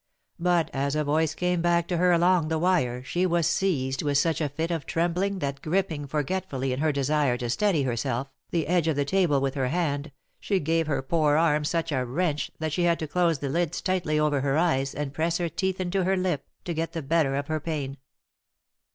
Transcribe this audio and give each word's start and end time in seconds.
But 0.39 0.71
as 0.73 0.95
a 0.95 1.03
voice 1.03 1.35
came 1.35 1.61
back 1.61 1.87
to 1.89 1.97
her 1.97 2.11
along 2.11 2.47
the 2.47 2.57
wire 2.57 3.03
she 3.03 3.27
was 3.27 3.45
seized 3.45 4.01
with 4.01 4.17
such 4.17 4.41
a 4.41 4.49
fit 4.49 4.71
of 4.71 4.87
trembling 4.87 5.37
that 5.37 5.61
gripping, 5.61 6.07
forgetfully, 6.07 6.73
in 6.73 6.79
her 6.79 6.91
desire 6.91 7.37
to 7.37 7.51
steady 7.51 7.83
herself, 7.83 8.27
the 8.49 8.65
edge 8.65 8.87
of 8.87 8.95
the 8.95 9.05
table 9.05 9.39
with 9.39 9.53
her 9.53 9.67
hand, 9.67 10.11
she 10.39 10.59
gave 10.59 10.87
her 10.87 11.03
poor 11.03 11.37
arm 11.37 11.63
such 11.63 11.91
a 11.91 12.03
wrench 12.03 12.49
that 12.57 12.73
she 12.73 12.81
had 12.85 12.97
to 12.97 13.07
close 13.07 13.37
the 13.37 13.49
lids 13.49 13.79
tightly 13.79 14.19
over 14.19 14.41
her 14.41 14.57
eyes, 14.57 14.95
and 14.95 15.13
press 15.13 15.37
her 15.37 15.49
teeth 15.49 15.79
into 15.79 16.03
her 16.03 16.17
lip, 16.17 16.47
to 16.65 16.73
get 16.73 16.93
the 16.93 17.03
better 17.03 17.35
of 17.35 17.45
her 17.45 17.59
pain. 17.59 17.97